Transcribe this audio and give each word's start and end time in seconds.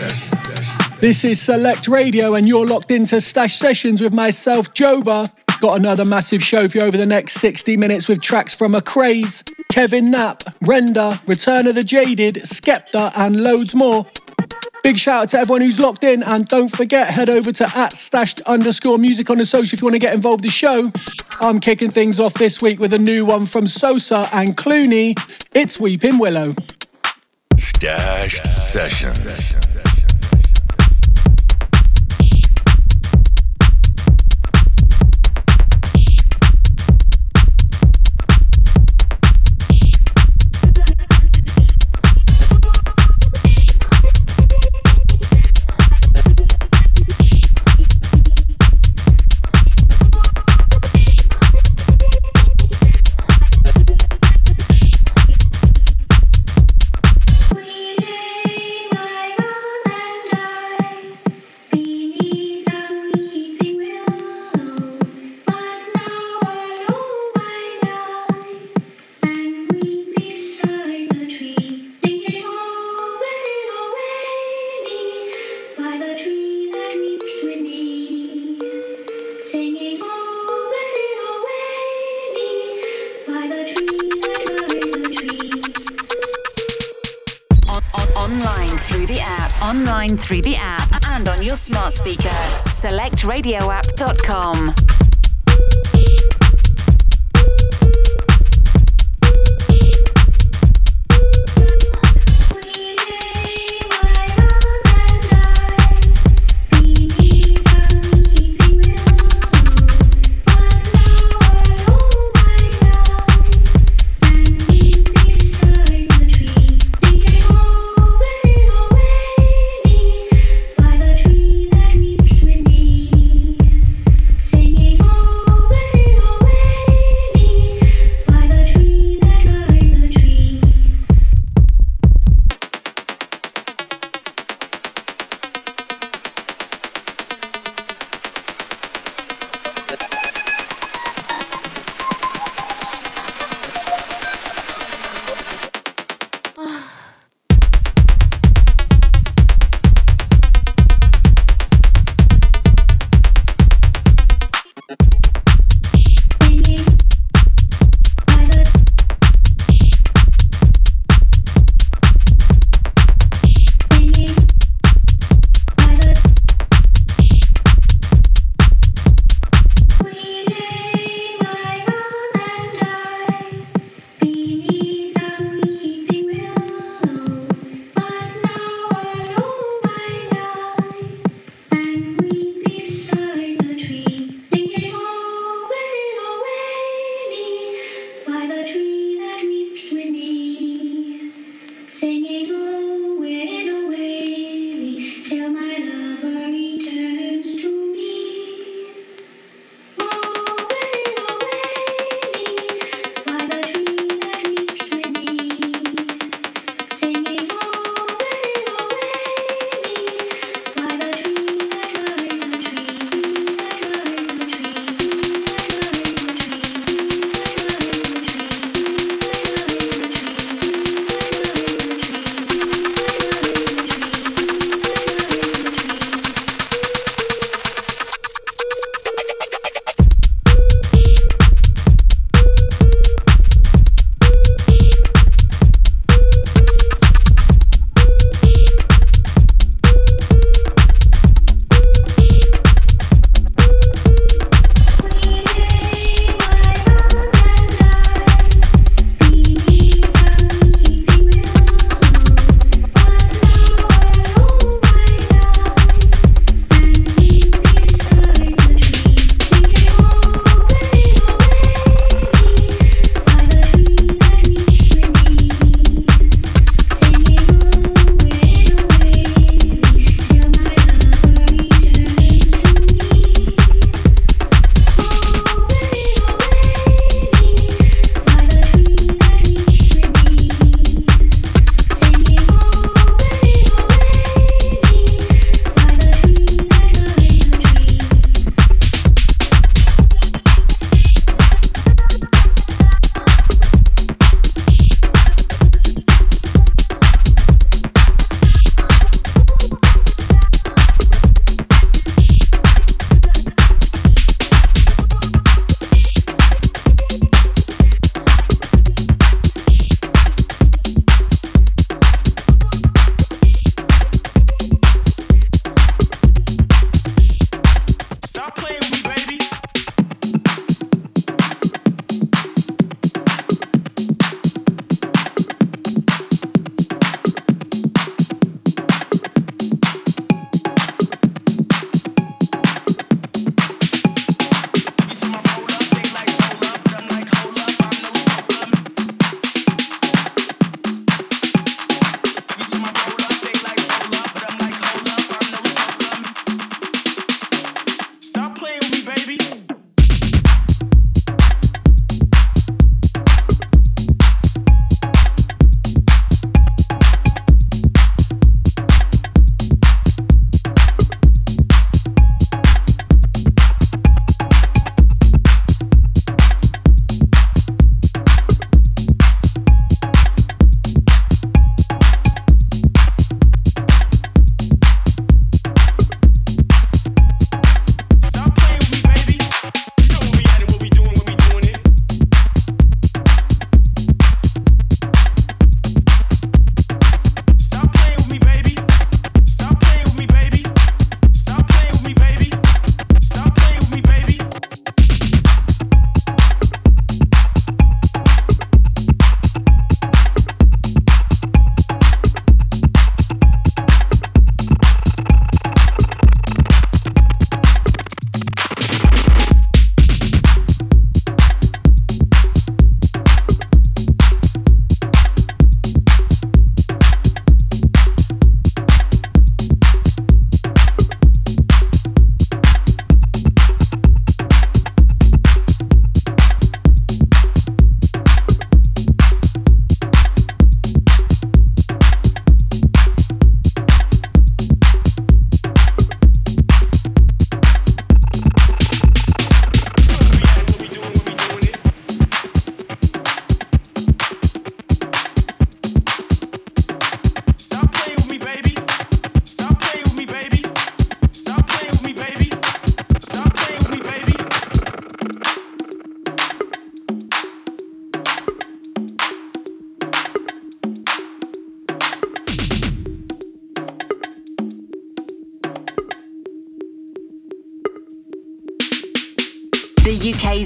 This 0.00 1.24
is 1.24 1.38
Select 1.42 1.86
Radio, 1.86 2.34
and 2.34 2.48
you're 2.48 2.64
locked 2.64 2.90
into 2.90 3.20
Stashed 3.20 3.58
Sessions 3.58 4.00
with 4.00 4.14
myself, 4.14 4.72
Joba. 4.72 5.30
Got 5.60 5.78
another 5.78 6.06
massive 6.06 6.42
show 6.42 6.68
for 6.68 6.78
you 6.78 6.84
over 6.84 6.96
the 6.96 7.04
next 7.04 7.34
60 7.34 7.76
minutes 7.76 8.08
with 8.08 8.22
tracks 8.22 8.54
from 8.54 8.74
Acraze, 8.74 9.44
Kevin 9.70 10.10
Knapp, 10.10 10.42
Rendher, 10.62 11.20
Return 11.26 11.66
of 11.66 11.74
the 11.74 11.84
Jaded, 11.84 12.36
Skepta, 12.36 13.12
and 13.14 13.42
loads 13.42 13.74
more. 13.74 14.06
Big 14.82 14.96
shout 14.96 15.24
out 15.24 15.28
to 15.30 15.38
everyone 15.38 15.60
who's 15.60 15.78
locked 15.78 16.02
in, 16.02 16.22
and 16.22 16.46
don't 16.48 16.68
forget, 16.68 17.08
head 17.08 17.28
over 17.28 17.52
to 17.52 17.64
at 17.76 17.92
stashed 17.92 18.40
underscore 18.42 18.96
music 18.96 19.28
on 19.28 19.36
the 19.36 19.44
social 19.44 19.76
if 19.76 19.82
you 19.82 19.84
want 19.84 19.96
to 19.96 19.98
get 19.98 20.14
involved 20.14 20.42
in 20.46 20.48
the 20.48 20.52
show. 20.52 20.90
I'm 21.42 21.60
kicking 21.60 21.90
things 21.90 22.18
off 22.18 22.32
this 22.34 22.62
week 22.62 22.80
with 22.80 22.94
a 22.94 22.98
new 22.98 23.26
one 23.26 23.44
from 23.44 23.66
Sosa 23.66 24.30
and 24.32 24.56
Cloonee. 24.56 25.14
It's 25.52 25.78
Weeping 25.78 26.16
Willow. 26.16 26.54
Stashed 27.56 28.46
Sessions. 28.60 29.54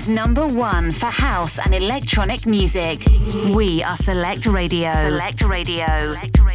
Number 0.08 0.46
one 0.46 0.92
for 0.92 1.06
house 1.06 1.58
and 1.58 1.74
electronic 1.74 2.46
music. 2.46 3.06
We 3.54 3.82
are 3.82 3.96
Select 3.96 4.46
Radio. 4.46 4.92
Select 4.92 5.42
Radio. 5.42 6.10
Select 6.10 6.38
Radio. 6.38 6.53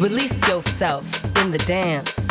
Yourself 0.00 1.04
in 1.44 1.50
the 1.50 1.58
dance. 1.66 2.26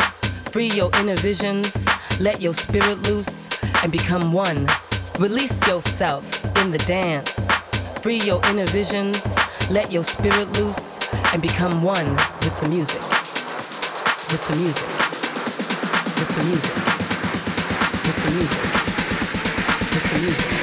Free 0.50 0.66
your 0.66 0.90
inner 0.98 1.14
visions, 1.14 1.86
let 2.20 2.40
your 2.40 2.52
spirit 2.52 3.00
loose 3.02 3.48
and 3.84 3.92
become 3.92 4.32
one. 4.32 4.66
Release 5.20 5.68
yourself 5.68 6.44
in 6.58 6.72
the 6.72 6.78
dance. 6.78 7.30
Free 8.02 8.18
your 8.18 8.44
inner 8.46 8.66
visions, 8.66 9.36
let 9.70 9.92
your 9.92 10.02
spirit 10.02 10.50
loose 10.58 11.14
and 11.32 11.40
become 11.40 11.82
one 11.82 12.10
with 12.42 12.60
the 12.60 12.70
music. 12.70 13.00
With 14.32 14.48
the 14.48 14.56
music. 14.56 14.88
With 16.18 16.30
the 16.36 16.44
music. 16.44 16.74
With 18.04 18.18
the 18.24 18.30
music. 18.32 18.64
With 19.94 20.12
the 20.12 20.20
music. 20.22 20.59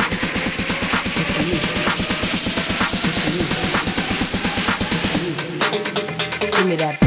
mirarte. 6.68 7.07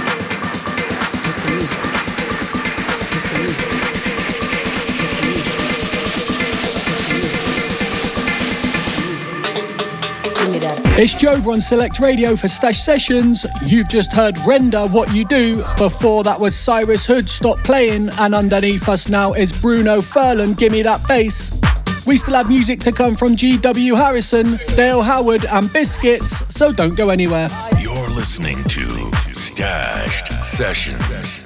It's 10.95 11.13
Joba 11.13 11.53
on 11.53 11.61
Select 11.61 11.99
Radio 11.99 12.35
for 12.35 12.49
Stashed 12.49 12.83
Sessions. 12.83 13.45
You've 13.65 13.87
just 13.87 14.11
heard 14.11 14.37
Rendher 14.39 14.87
What 14.89 15.11
You 15.15 15.23
Do. 15.23 15.63
Before 15.77 16.21
that 16.25 16.37
was 16.37 16.53
Sirus 16.53 17.05
Hood, 17.05 17.29
Stop 17.29 17.59
Playing. 17.63 18.09
And 18.19 18.35
underneath 18.35 18.89
us 18.89 19.07
now 19.07 19.31
is 19.31 19.53
Bruno 19.61 20.01
Furlan, 20.01 20.55
Gimme 20.57 20.81
That 20.81 21.01
Bass. 21.07 21.57
We 22.05 22.17
still 22.17 22.33
have 22.33 22.49
music 22.49 22.81
to 22.81 22.91
come 22.91 23.15
from 23.15 23.37
G.W. 23.37 23.95
Harrison, 23.95 24.59
Dale 24.75 25.01
Howard, 25.01 25.45
and 25.45 25.71
Biscits, 25.71 26.43
so 26.53 26.73
don't 26.73 26.95
go 26.95 27.09
anywhere. 27.09 27.47
You're 27.79 28.09
listening 28.09 28.61
to 28.65 29.11
Stashed 29.33 30.27
Sessions. 30.43 31.40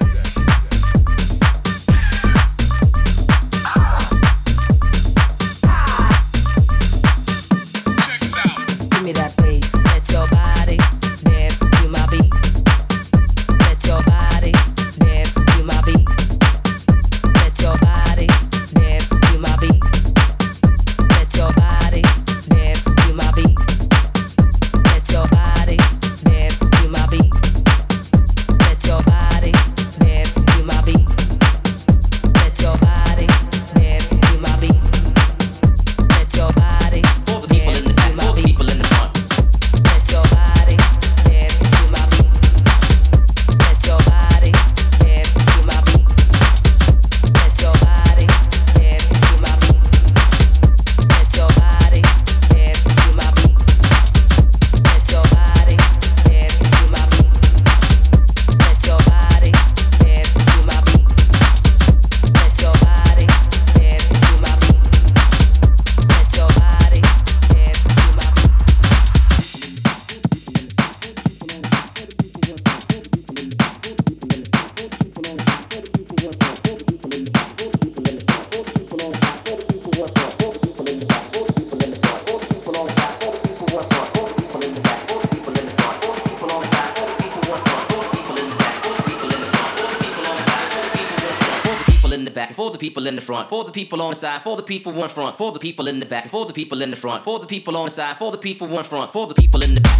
Front, 93.25 93.49
for 93.49 93.63
the 93.63 93.71
people 93.71 94.01
on 94.01 94.09
the 94.09 94.15
side, 94.15 94.41
for 94.41 94.55
the 94.55 94.63
people 94.63 94.91
in 95.03 95.09
front, 95.09 95.35
for 95.37 95.51
the 95.51 95.59
people 95.59 95.87
in 95.87 95.99
the 95.99 96.05
back, 96.05 96.29
for 96.29 96.45
the 96.45 96.53
people 96.53 96.81
in 96.81 96.91
the 96.91 96.95
front, 96.95 97.23
for 97.23 97.39
the 97.39 97.47
people 97.47 97.75
on 97.75 97.85
the 97.85 97.89
side, 97.89 98.17
for 98.17 98.31
the 98.31 98.37
people 98.37 98.67
in 98.77 98.83
front, 98.83 99.11
for 99.11 99.27
the 99.27 99.35
people 99.35 99.61
in 99.63 99.75
the 99.75 99.81
back, 99.81 99.94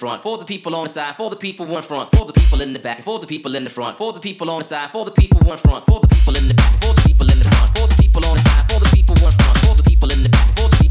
front, 0.00 0.22
for 0.22 0.38
the 0.38 0.46
people 0.46 0.74
on 0.74 0.84
the 0.84 0.88
side, 0.88 1.14
for 1.14 1.28
the 1.28 1.36
people 1.36 1.66
in 1.76 1.82
front, 1.82 2.10
for 2.10 2.24
the 2.24 2.32
people 2.32 2.62
in 2.62 2.72
the 2.72 2.78
back, 2.78 3.02
for 3.02 3.18
the 3.18 3.26
people 3.26 3.54
in 3.54 3.64
the 3.64 3.70
front, 3.70 3.98
for 3.98 4.14
the 4.14 4.20
people 4.20 4.48
on 4.48 4.60
the 4.60 4.64
side, 4.64 4.90
for 4.90 5.04
the 5.04 5.10
people 5.10 5.38
in 5.40 5.58
front, 5.58 5.84
for 5.84 6.00
the 6.00 6.08
people 6.08 6.34
in 6.38 6.48
the 6.48 6.54
back, 6.54 6.72
for 6.80 6.94
the 6.94 7.02
people 7.02 7.30
in 7.30 7.38
the 7.38 7.44
front, 7.44 7.76
for 7.76 7.86
the 7.86 7.94
people 8.00 8.24
on 8.24 8.34
the 8.34 8.40
side, 8.40 8.64
for 8.72 8.80
the 8.80 8.88
people 8.96 9.14
in 9.14 9.30
front, 9.30 9.58
for 9.58 9.74
the 9.74 9.82
people 9.82 10.10
in 10.10 10.22
the 10.22 10.30
back, 10.30 10.48
for 10.56 10.70
the 10.70 10.76
people 10.80 10.89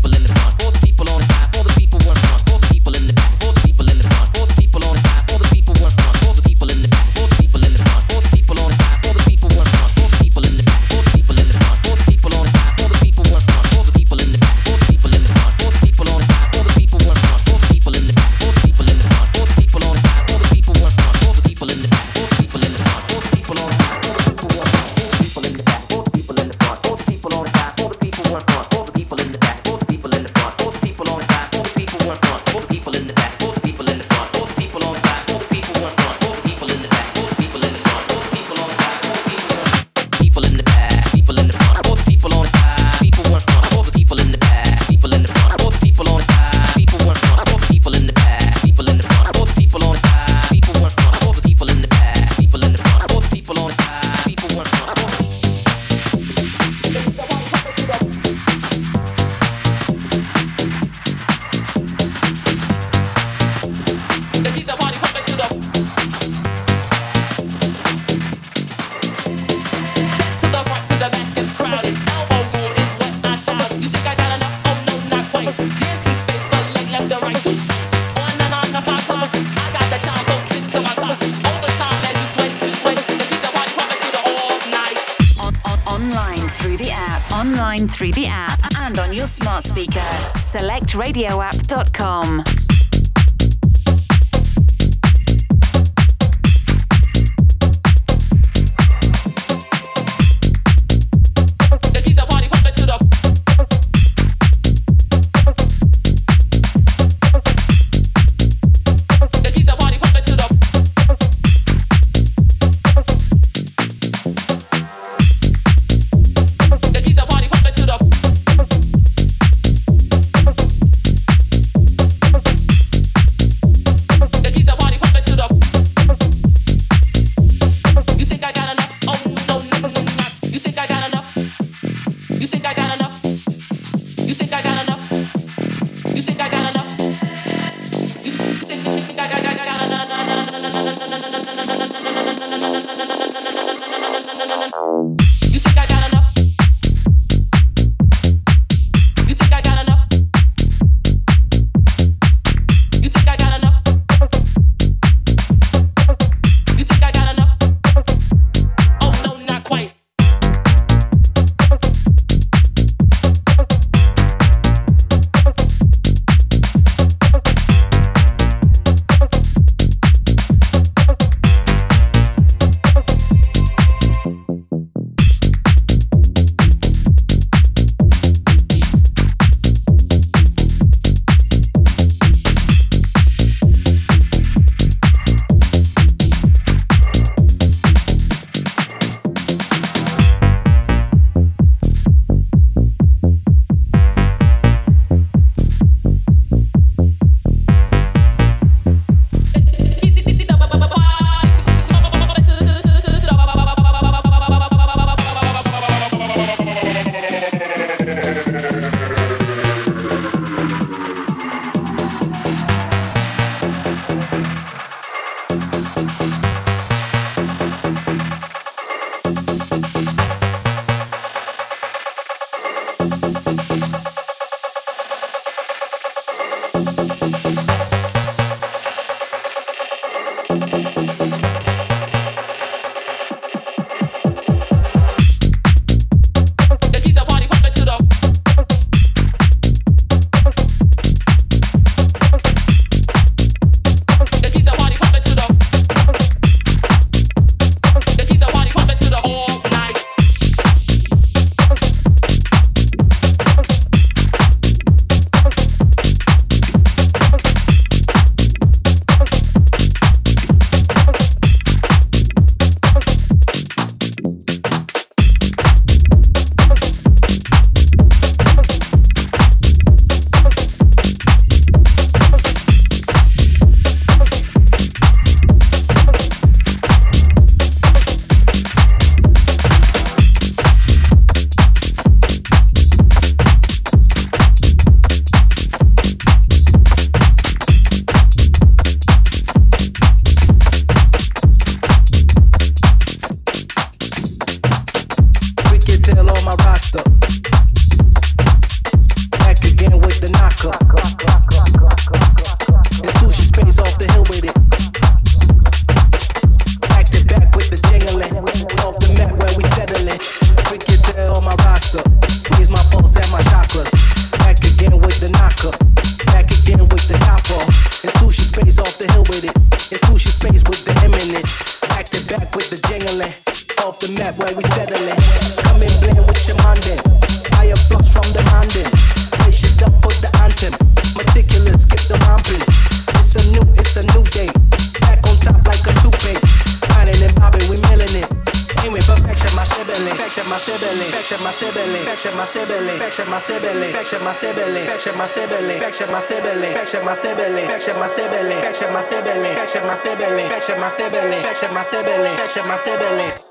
Fecha 342.20 342.36
my 342.36 342.44
sibling, 342.44 343.00
fecha 343.00 343.24
my 343.30 343.40
sibling, 343.40 343.94
fecha 343.94 344.20
my 344.20 344.34
sibling, 344.34 344.86
fecha 344.86 345.16
my 345.16 345.26
sibling, 345.26 345.80
fecha 345.80 346.06
my 346.12 346.20
sibling, 346.20 346.74
fecha 346.74 347.02
my 347.02 347.14
sibling, 347.14 347.66
fecha 347.66 347.98
my 347.98 348.08
sibling, 348.08 348.60
fecha 348.60 348.92
my 348.92 349.00
sibling, 349.00 349.56
fecha 349.56 349.82
my 349.88 349.96
sibling, 349.96 350.50
fecha 350.50 350.78
my 350.78 350.90
sibling, 350.90 351.42
fecha 351.42 351.74
my 351.74 351.82
sibling, 351.82 352.36
fecha 352.36 352.68
my 352.68 352.76
sibling. 352.76 353.40
my 353.40 353.49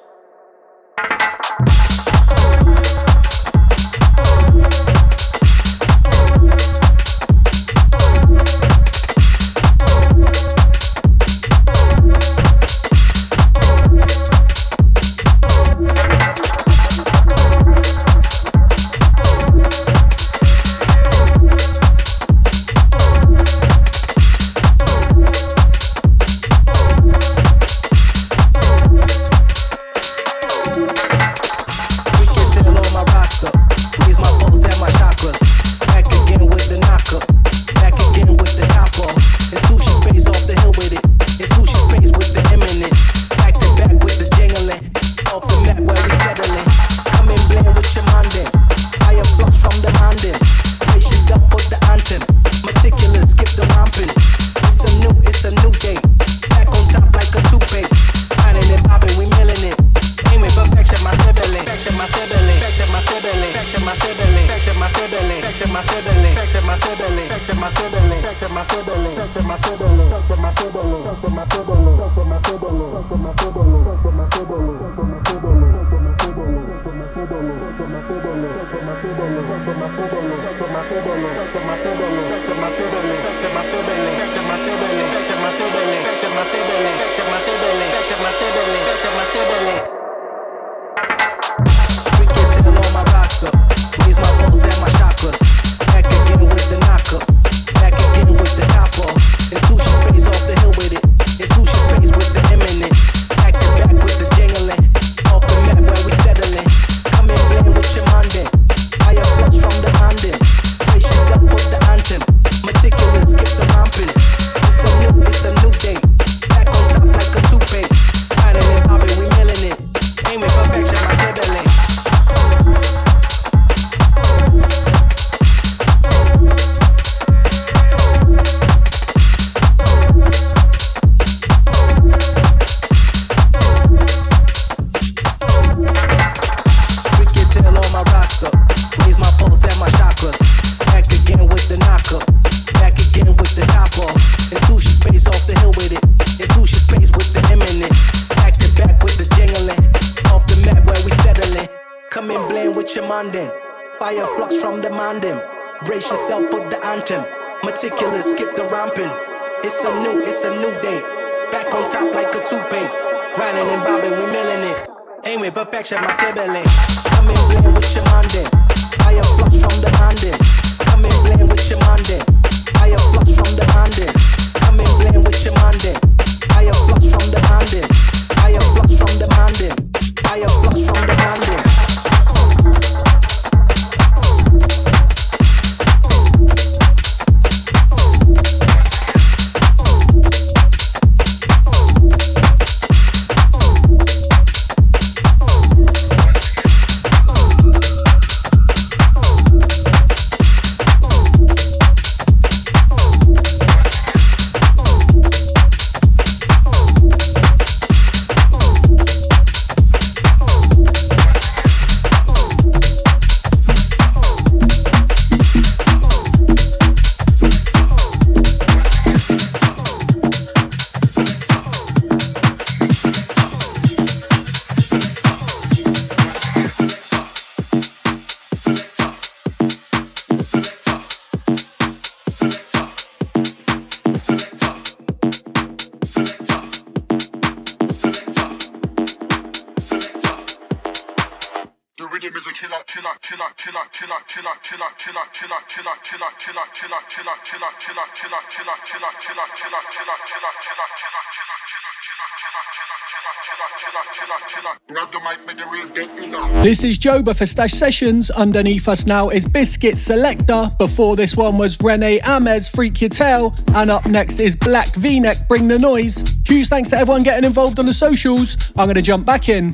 This 256.64 256.82
is 256.82 256.98
Joba 256.98 257.36
for 257.36 257.46
Stashed 257.46 257.78
Sessions. 257.78 258.30
Underneath 258.30 258.88
us 258.88 259.06
now 259.06 259.28
is 259.28 259.46
Biscits 259.46 260.08
Selecta. 260.08 260.76
Before 260.76 261.14
this 261.14 261.36
one 261.36 261.56
was 261.56 261.78
Rene 261.80 262.18
Amesz, 262.20 262.68
Freak 262.70 263.00
Your 263.00 263.10
Tail. 263.10 263.54
And 263.74 263.90
up 263.90 264.06
next 264.06 264.40
is 264.40 264.56
Black 264.56 264.92
V-Neck, 264.96 265.48
Bring 265.48 265.68
the 265.68 265.78
Noise. 265.78 266.24
Huge 266.46 266.68
thanks 266.68 266.88
to 266.90 266.96
everyone 266.96 267.22
getting 267.22 267.44
involved 267.44 267.78
on 267.78 267.86
the 267.86 267.94
socials. 267.94 268.72
I'm 268.76 268.86
going 268.86 268.96
to 268.96 269.02
jump 269.02 269.24
back 269.24 269.48
in. 269.48 269.72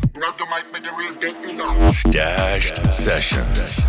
Stashed 1.91 2.93
Sessions. 2.93 3.81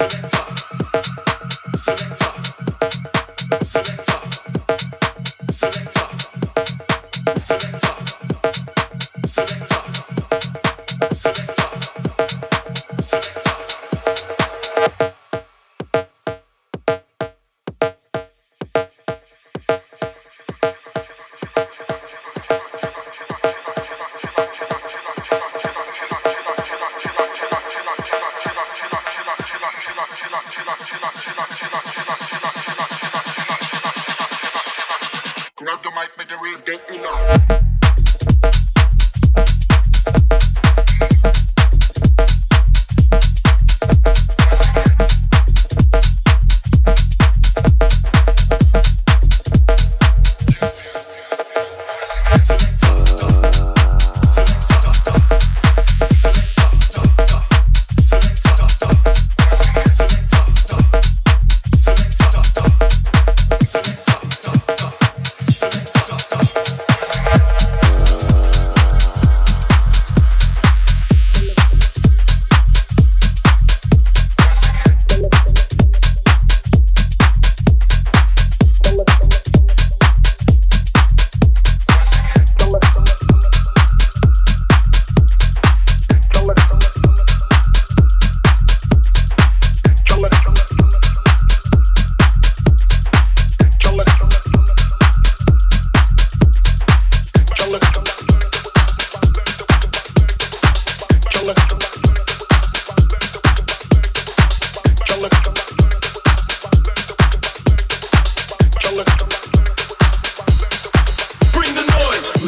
Selecta. 0.00 0.69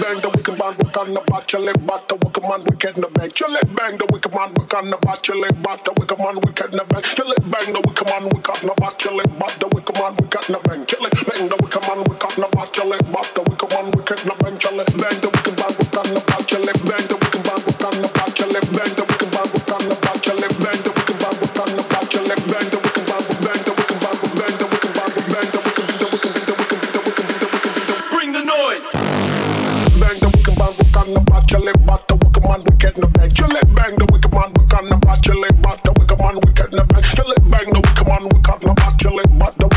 bang 0.03 0.21
the 0.21 0.29
wicked 0.31 0.59
man, 0.59 0.75
we 0.79 0.87
can 0.91 1.17
about 1.17 1.47
chile 1.47 1.73
bat 1.87 2.09
the 2.09 2.17
wicked 2.17 2.43
man, 2.43 2.61
we 2.67 2.75
can 2.77 2.95
bang. 3.15 3.31
Chile 3.31 3.61
bang 3.75 3.97
the 3.97 4.07
wicked 4.11 4.35
man, 4.35 4.51
we 4.55 4.67
can 4.67 4.93
about 4.93 5.23
chile 5.23 5.49
bat 5.63 5.85
the 5.85 5.93
wicked 5.95 6.19
man, 6.19 6.37
we 6.43 6.51
can 6.53 6.71
bang. 6.75 7.03
Chile 7.03 7.37
bang 7.47 7.69
the 7.71 7.81
wicked 7.87 8.07
man, 8.11 8.25
we 8.27 8.39
can 8.43 8.69
about 8.71 8.99
chile 8.99 9.25
bat 9.39 9.55
the 9.63 9.67
wicked 9.71 9.97
man, 9.99 10.13
we 10.19 10.27
can 10.27 10.47
bang. 10.67 10.83
Chile 10.91 11.11
bang 11.23 11.47
the 11.47 11.57
wicked 11.63 11.83
man, 11.87 12.01
we 12.03 12.15
can 12.19 12.43
about 12.43 12.73
chile 12.75 12.99
bat 13.15 13.29
the 13.35 13.43
wicked 13.47 13.71
man, 13.71 13.87
we 13.95 14.03
can 14.03 14.21
bang. 14.43 14.57
Chile 14.59 14.85
bang 14.99 15.19
the 15.23 15.31
wicked 32.93 33.03
the 33.03 33.19
bed. 33.19 33.35
Chill 33.35 33.57
it, 33.57 33.75
bang 33.75 33.95
the 33.97 34.07
wicked 34.13 34.33
man, 34.33 34.53
we 34.55 34.67
can't 34.67 34.91
about 34.91 35.23
chill 35.23 35.43
it, 35.45 35.63
but 35.63 35.83
the 35.85 35.93
wicked 35.99 36.19
man, 36.19 36.35
We 36.35 36.51
in 36.51 36.71
the 36.71 36.85
bed. 36.85 37.05
Chill 37.05 37.31
it, 37.31 37.51
bang 37.51 37.73
the 37.73 37.81
wicked 37.81 38.07
man, 38.07 38.23
we 38.25 38.41
can't 38.43 38.65
about 38.65 38.99
chill 38.99 39.19
it, 39.19 39.39
but 39.39 39.55
the 39.57 39.72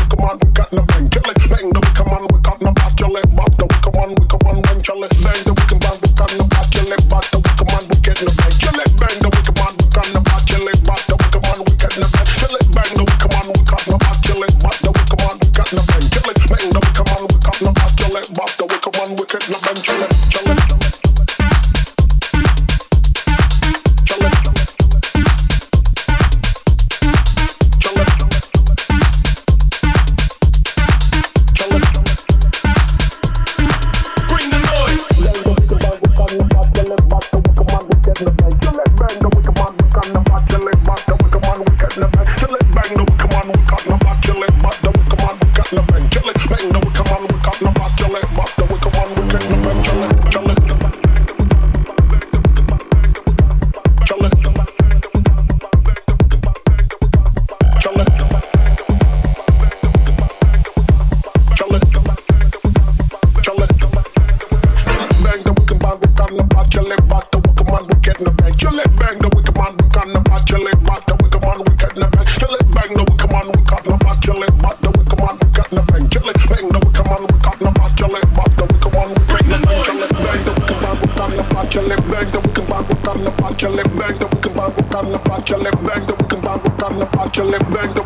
chill 70.46 70.66
it 70.66 70.78
back, 70.86 71.04
then 71.06 71.18
we 71.22 71.28
come 71.28 71.44
on, 71.44 71.58
we 71.66 71.74
cut 71.76 71.92
in 71.98 72.00
the 72.00 72.08
bang. 72.14 72.26
Chill 72.38 72.54
it 72.54 72.66
bang, 72.70 72.94
then 72.94 73.04
we 73.10 73.16
come 73.18 73.34
on, 73.34 73.46
we 73.50 73.60
cut 73.66 73.84
in 73.84 73.92
the 73.92 73.98
back. 73.98 74.16
Chill 74.22 74.42
it 74.42 74.54
back, 74.62 74.78
then 74.78 74.92
we 74.94 75.02
come 75.04 75.26
on, 75.26 75.34
we 75.42 75.46
cut 75.50 75.68
in 75.68 75.76
the 75.76 75.82
bang. 75.90 76.06
Chill 76.08 76.28
it 76.30 76.38
bang, 76.46 76.66
then 76.70 76.80
we 76.86 76.90
come 76.94 77.10
on, 77.10 77.22
we 77.26 77.36
cut 77.42 77.58
in 77.58 77.66
the 77.66 77.72
back. 77.74 77.92
Chill 77.98 78.14
it 78.16 78.26
back, 78.32 78.50
then 78.56 78.68
we 78.70 78.78
come 78.78 78.96
on, 78.96 79.08
we 79.10 79.22
bring 79.26 79.48
the 79.50 79.58
bang. 79.66 79.82
Chill 79.82 80.00
it 80.06 80.12
bang, 80.16 80.40
then 80.46 80.54
we 80.54 80.62
come 80.70 80.86
on, 80.86 80.94
we 81.02 81.06
cut 81.18 81.30
in 81.30 81.36
the 81.36 81.44
back. 81.50 81.66
Chill 81.66 81.90
it 81.90 82.02
bang, 82.06 82.30
then 82.30 82.42
we 82.46 82.50
come 82.54 82.72
on, 82.72 82.82
we 82.86 82.94
cut 83.02 83.16
in 83.18 83.24
the 83.26 83.32
back. 83.36 83.52
Chill 83.58 83.78
it 83.78 83.90
bang, 83.98 84.14
then 84.16 84.28
we 84.30 84.38
come 84.38 84.60
on, 84.62 84.70
we 84.70 84.82
cut 84.86 85.04
in 85.04 85.12
the 85.12 85.18
back. 85.26 85.42
Chill 85.42 85.66
it 85.66 85.76
bang, 85.82 86.02
then 86.06 86.16
we 86.16 86.26
come 86.30 86.46
on, 86.46 86.58
we 86.62 86.70
cut 86.78 86.92
in 86.94 86.98
the 87.02 87.06
back. 87.10 87.28
Chill 87.34 87.52
it 87.52 87.64
bang, 87.74 87.90
then 87.90 88.05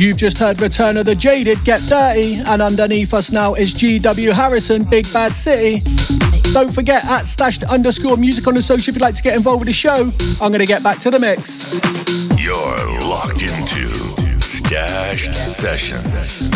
You've 0.00 0.16
just 0.16 0.38
heard 0.38 0.62
Return 0.62 0.96
of 0.96 1.04
the 1.04 1.14
Jaded, 1.14 1.62
Get 1.62 1.82
Dirty, 1.82 2.36
and 2.36 2.62
underneath 2.62 3.12
us 3.12 3.30
now 3.30 3.52
is 3.52 3.74
GW 3.74 4.32
Harrison, 4.32 4.82
Big 4.84 5.04
Bad 5.12 5.36
City. 5.36 5.82
Don't 6.54 6.72
forget 6.72 7.04
at 7.04 7.26
stashed 7.26 7.64
underscore 7.64 8.16
music 8.16 8.46
on 8.46 8.54
the 8.54 8.62
social 8.62 8.92
if 8.92 8.96
you'd 8.96 9.02
like 9.02 9.14
to 9.16 9.22
get 9.22 9.36
involved 9.36 9.60
with 9.60 9.66
the 9.66 9.74
show. 9.74 10.10
I'm 10.40 10.52
going 10.52 10.60
to 10.60 10.66
get 10.66 10.82
back 10.82 11.00
to 11.00 11.10
the 11.10 11.18
mix. 11.18 11.74
You're 12.40 13.00
locked 13.02 13.42
into 13.42 13.90
Stashed 14.40 15.34
Sessions. 15.34 16.48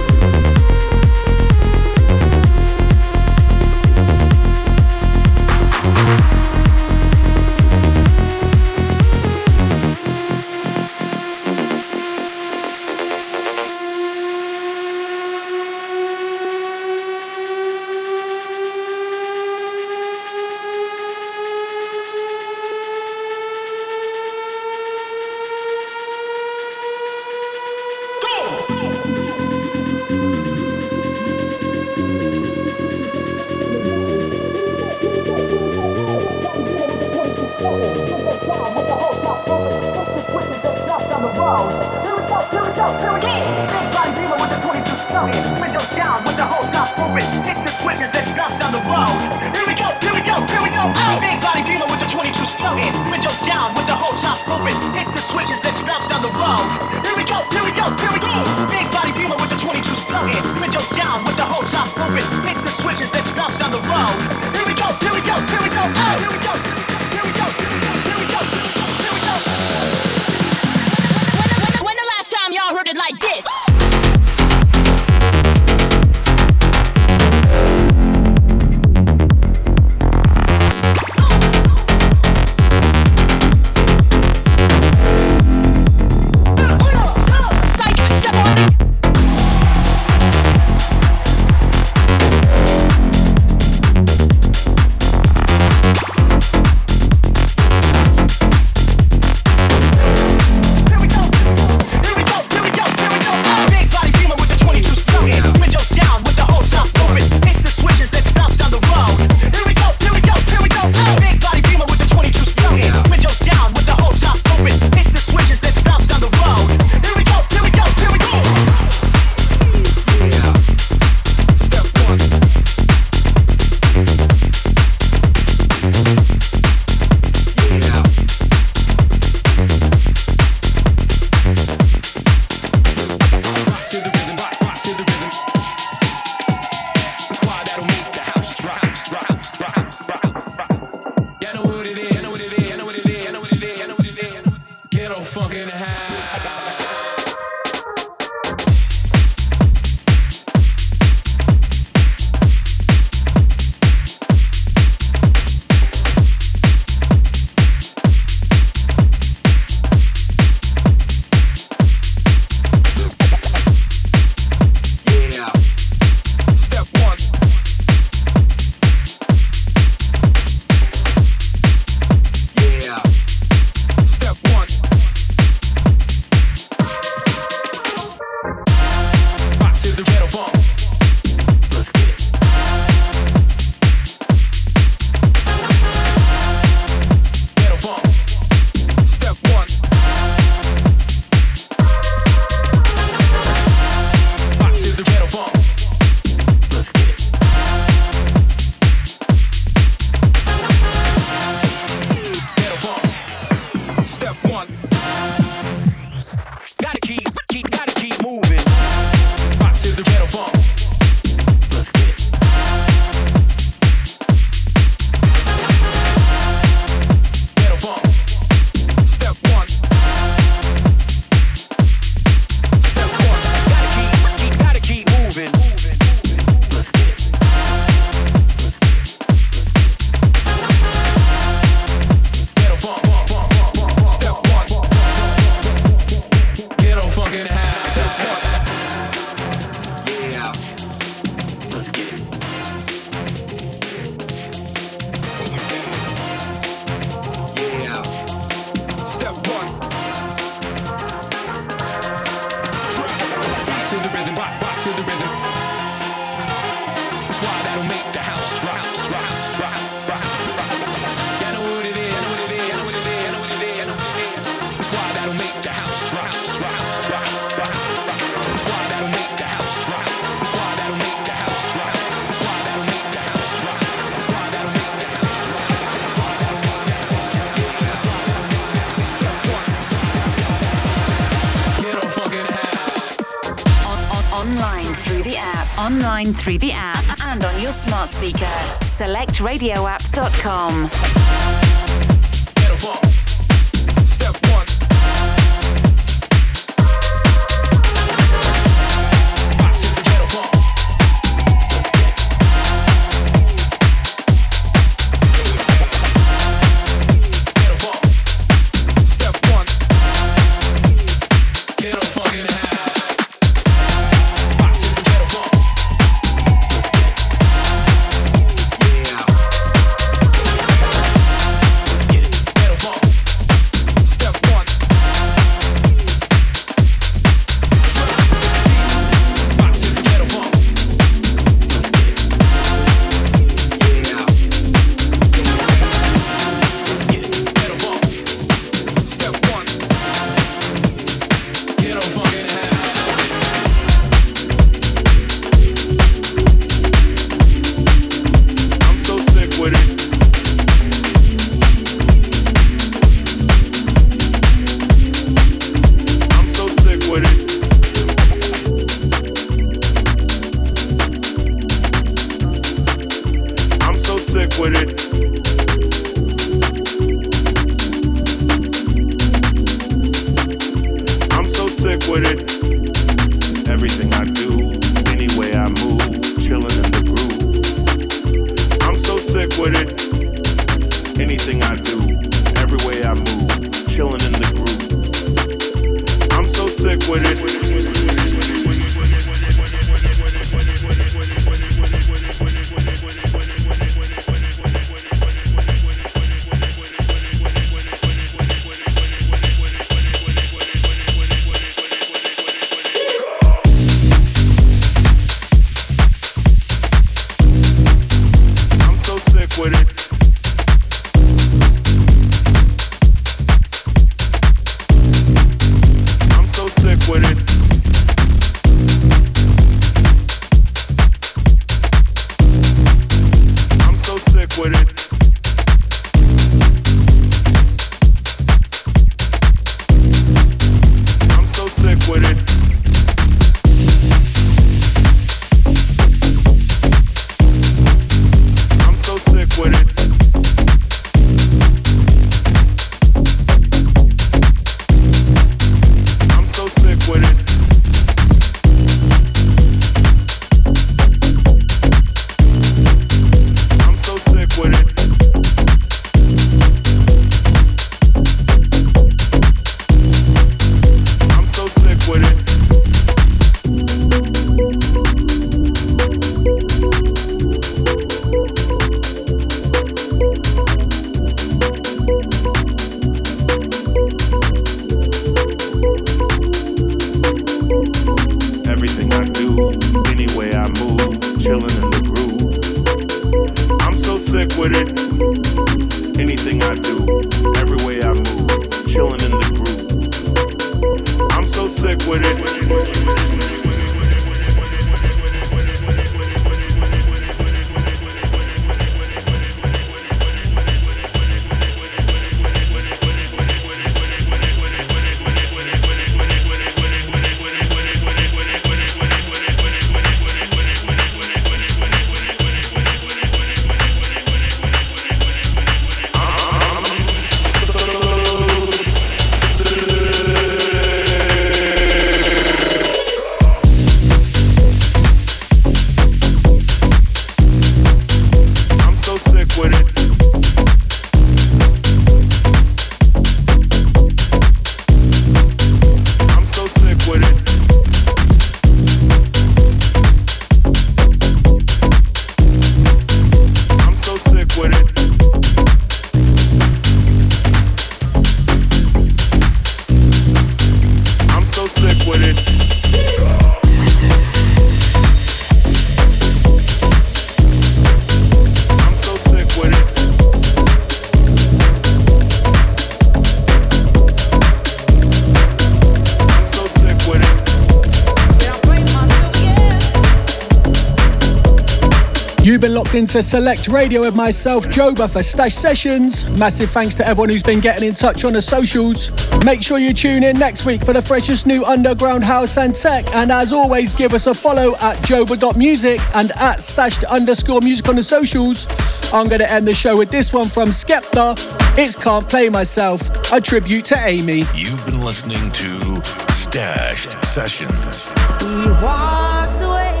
Locked 572.90 572.98
into 572.98 573.22
Select 573.22 573.68
Radio 573.68 574.00
with 574.00 574.16
myself, 574.16 574.64
Joba, 574.64 575.08
for 575.08 575.22
Stashed 575.22 575.60
Sessions. 575.60 576.28
Massive 576.36 576.72
thanks 576.72 576.96
to 576.96 577.06
everyone 577.06 577.28
who's 577.28 577.40
been 577.40 577.60
getting 577.60 577.86
in 577.86 577.94
touch 577.94 578.24
on 578.24 578.32
the 578.32 578.42
socials. 578.42 579.12
Make 579.44 579.62
sure 579.62 579.78
you 579.78 579.94
tune 579.94 580.24
in 580.24 580.36
next 580.36 580.64
week 580.64 580.84
for 580.84 580.92
the 580.92 581.00
freshest 581.00 581.46
new 581.46 581.64
underground 581.64 582.24
house 582.24 582.56
and 582.56 582.74
tech. 582.74 583.06
And 583.14 583.30
as 583.30 583.52
always, 583.52 583.94
give 583.94 584.12
us 584.12 584.26
a 584.26 584.34
follow 584.34 584.74
at 584.80 584.96
joba.music 585.04 586.00
and 586.16 586.32
at 586.32 586.60
stashed 586.60 587.04
underscore 587.04 587.60
music 587.60 587.88
on 587.88 587.94
the 587.94 588.02
socials. 588.02 588.66
I'm 589.12 589.28
going 589.28 589.38
to 589.38 589.48
end 589.48 589.68
the 589.68 589.74
show 589.74 589.96
with 589.96 590.10
this 590.10 590.32
one 590.32 590.48
from 590.48 590.70
Skepta. 590.70 591.36
It's 591.78 591.94
Can't 591.94 592.28
Play 592.28 592.48
Myself, 592.48 593.02
a 593.30 593.40
tribute 593.40 593.84
to 593.86 593.98
Amy. 593.98 594.42
You've 594.52 594.84
been 594.84 595.04
listening 595.04 595.52
to 595.52 596.04
Stashed 596.32 597.24
Sessions. 597.24 598.08
He 598.40 598.68
walks 598.82 599.62
away, 599.62 600.00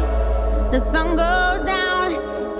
the 0.72 0.80
sun 0.80 1.10
goes 1.14 1.64
down. 1.68 1.79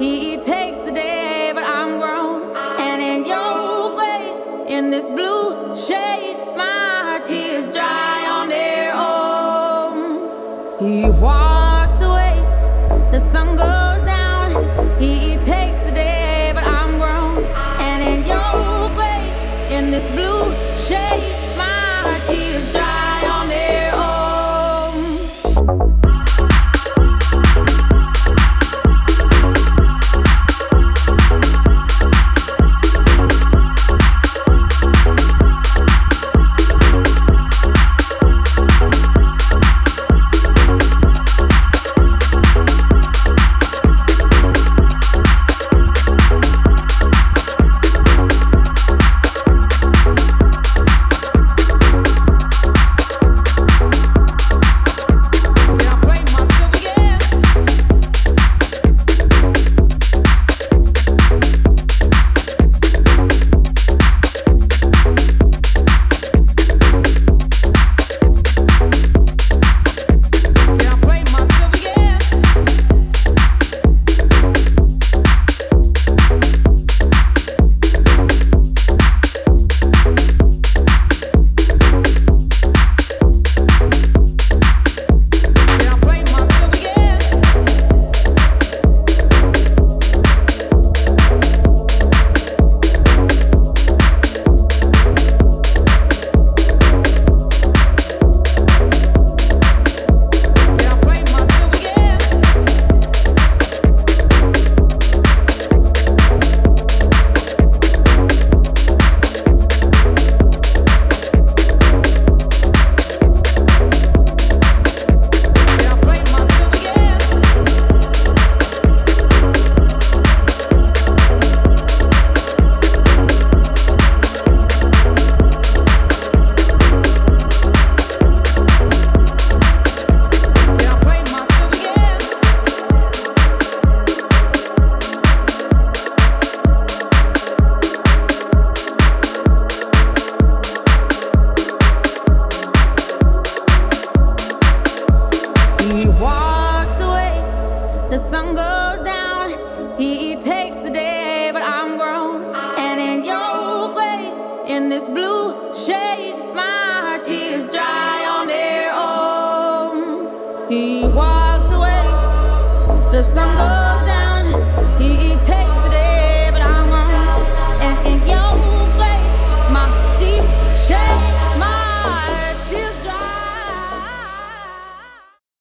He 0.01 0.39
takes 0.39 0.79
the 0.79 0.93
day, 0.93 1.53
but 1.55 1.63
I'm 1.63 1.99
grown. 1.99 2.57
And 2.57 3.03
in 3.03 3.27
your 3.27 3.95
way, 3.95 4.67
in 4.67 4.91
this 4.91 5.05
blue 5.11 5.77
shade, 5.77 6.39
my 6.57 7.21
tears 7.27 7.71
dry 7.71 8.27
on 8.33 8.49
their 8.49 8.95
own. 8.95 10.81
He 10.81 11.03
walks 11.21 12.01
away, 12.01 12.35
the 13.13 13.21
sun 13.21 13.57
goes 13.57 14.03
down. 14.07 14.53
He 14.99 15.37
takes 15.45 15.79
the 15.81 15.93
day, 15.93 16.53
but 16.55 16.65
I'm 16.65 16.97
grown. 16.99 17.45
And 17.79 18.03
in 18.03 18.27
your 18.27 18.89
way, 18.97 19.21
in 19.71 19.91
this 19.91 20.09
blue 20.13 20.51
shade, 20.77 21.37
my 21.59 22.19
tears 22.27 22.73
dry 22.73 22.90